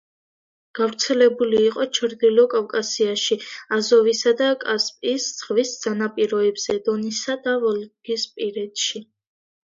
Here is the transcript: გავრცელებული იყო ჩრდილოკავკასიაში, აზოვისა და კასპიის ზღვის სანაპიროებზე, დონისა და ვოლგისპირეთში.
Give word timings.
გავრცელებული 0.77 1.59
იყო 1.71 1.85
ჩრდილოკავკასიაში, 1.97 3.37
აზოვისა 3.77 4.33
და 4.41 4.49
კასპიის 4.65 5.29
ზღვის 5.43 5.75
სანაპიროებზე, 5.85 6.79
დონისა 6.91 7.39
და 7.47 7.57
ვოლგისპირეთში. 7.69 9.05